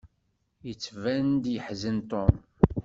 Yettban-d 0.67 1.43
yeḥzen 1.53 1.97
Tom. 2.09 2.33